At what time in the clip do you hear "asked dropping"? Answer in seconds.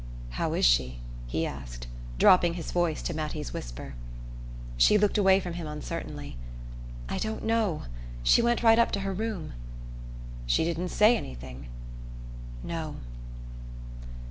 1.45-2.55